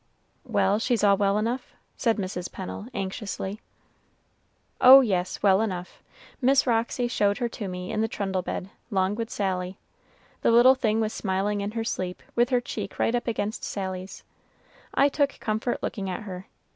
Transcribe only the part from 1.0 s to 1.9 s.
all well enough?"